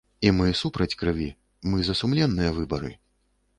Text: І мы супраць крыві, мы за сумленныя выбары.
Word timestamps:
І 0.27 0.29
мы 0.37 0.47
супраць 0.61 0.95
крыві, 1.01 1.27
мы 1.73 1.77
за 1.89 1.99
сумленныя 2.01 2.57
выбары. 2.59 2.93